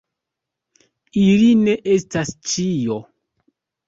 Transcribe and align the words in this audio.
Ili 1.23 1.49
ne 1.65 1.75
estas 1.97 2.31
ĉio. 2.53 2.97